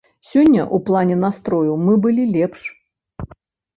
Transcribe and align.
Сёння 0.29 0.61
ў 0.61 0.77
плане 0.87 1.15
настрою 1.25 1.73
мы 1.85 1.93
былі 2.07 2.23
лепш. 2.39 2.61